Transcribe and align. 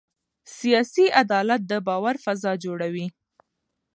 سیاسي 0.57 1.05
عدالت 1.21 1.61
د 1.71 1.73
باور 1.87 2.15
فضا 2.25 2.51
جوړوي 2.63 3.07